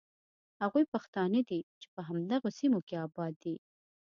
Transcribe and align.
هغوی 0.61 0.83
پښتانه 0.93 1.39
دي 1.49 1.59
چې 1.79 1.87
په 1.93 2.01
همدغو 2.07 2.49
سیمو 2.59 2.79
کې 2.87 2.95
آباد 3.05 3.33
دي. 3.43 3.55